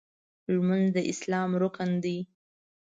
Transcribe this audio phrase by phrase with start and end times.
[0.51, 2.17] لمونځ د اسلام رکن دی.